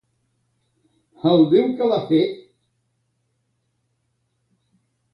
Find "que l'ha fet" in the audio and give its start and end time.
1.81-2.33